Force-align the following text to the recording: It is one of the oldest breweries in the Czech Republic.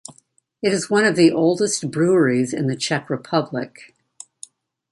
It 0.63 0.73
is 0.73 0.89
one 0.89 1.05
of 1.05 1.15
the 1.15 1.31
oldest 1.31 1.91
breweries 1.91 2.55
in 2.55 2.65
the 2.65 2.75
Czech 2.75 3.07
Republic. 3.07 3.93